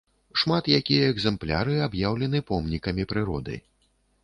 Шмат 0.43 0.69
якія 0.79 1.09
экзэмпляры 1.15 1.77
аб'яўлены 1.89 2.43
помнікамі 2.49 3.09
прыроды. 3.15 3.63